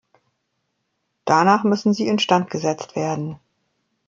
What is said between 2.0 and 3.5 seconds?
instand gesetzt werden.